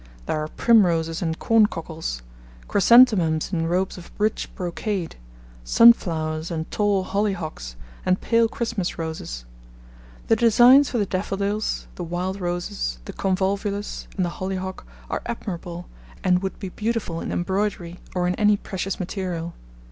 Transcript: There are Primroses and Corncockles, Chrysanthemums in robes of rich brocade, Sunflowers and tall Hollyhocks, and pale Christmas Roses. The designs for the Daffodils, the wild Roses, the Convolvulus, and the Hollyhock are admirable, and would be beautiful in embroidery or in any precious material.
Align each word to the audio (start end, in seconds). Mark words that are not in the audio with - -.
There 0.25 0.41
are 0.43 0.47
Primroses 0.47 1.21
and 1.21 1.37
Corncockles, 1.37 2.23
Chrysanthemums 2.67 3.53
in 3.53 3.67
robes 3.67 3.99
of 3.99 4.11
rich 4.17 4.49
brocade, 4.55 5.15
Sunflowers 5.63 6.49
and 6.49 6.65
tall 6.71 7.03
Hollyhocks, 7.05 7.75
and 8.03 8.19
pale 8.19 8.47
Christmas 8.47 8.97
Roses. 8.97 9.45
The 10.25 10.35
designs 10.35 10.89
for 10.89 10.97
the 10.97 11.05
Daffodils, 11.05 11.85
the 11.93 12.03
wild 12.03 12.41
Roses, 12.41 12.97
the 13.05 13.13
Convolvulus, 13.13 14.07
and 14.17 14.25
the 14.25 14.29
Hollyhock 14.31 14.87
are 15.07 15.21
admirable, 15.27 15.87
and 16.23 16.41
would 16.41 16.57
be 16.57 16.69
beautiful 16.69 17.21
in 17.21 17.31
embroidery 17.31 17.99
or 18.15 18.27
in 18.27 18.33
any 18.39 18.57
precious 18.57 18.99
material. 18.99 19.53